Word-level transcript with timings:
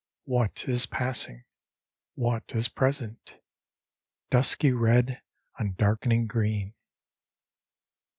What 0.23 0.67
is 0.67 0.87
passing? 0.87 1.43
What 2.15 2.55
is 2.55 2.69
present? 2.69 3.37
Dusky 4.31 4.73
red 4.73 5.21
on 5.59 5.75
darkening 5.77 6.25
green. 6.25 6.73